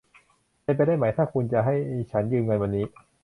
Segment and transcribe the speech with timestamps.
[0.63, 1.75] เป็นไปได้ไหม ถ้าคุณจะให้
[2.11, 2.85] ฉันยืมเงินวันนี้